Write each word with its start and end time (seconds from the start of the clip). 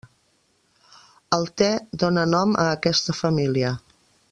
El 1.37 1.45
te 1.63 1.67
dóna 2.05 2.25
nom 2.33 2.57
a 2.65 2.67
aquesta 2.79 3.17
família. 3.21 3.79